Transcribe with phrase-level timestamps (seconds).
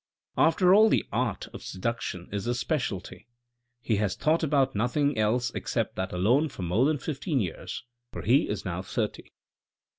[0.49, 3.27] "After all the art of seduction is his speciality.
[3.83, 8.23] He has thought about nothing else except that alone for more than fifteen years, for
[8.23, 9.31] he is now thirty.